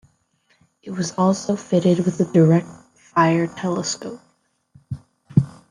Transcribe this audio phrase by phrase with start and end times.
[0.81, 2.65] It was also fitted with a direct
[2.97, 4.19] fire telescope.